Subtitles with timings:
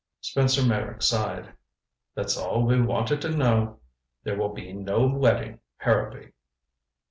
[0.21, 1.53] Spencer Meyrick sighed.
[2.15, 3.81] "That's all we want to know.
[4.23, 6.31] There will be no wedding, Harrowby."